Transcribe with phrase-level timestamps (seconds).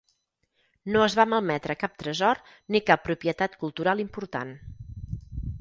[0.95, 2.43] No es va malmetre cap tresor
[2.77, 4.59] ni cap propietat cultural important.